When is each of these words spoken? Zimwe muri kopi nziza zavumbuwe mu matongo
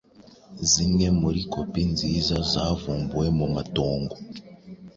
Zimwe 0.71 1.05
muri 1.21 1.41
kopi 1.53 1.81
nziza 1.91 2.35
zavumbuwe 2.51 3.27
mu 3.37 3.47
matongo 3.55 4.15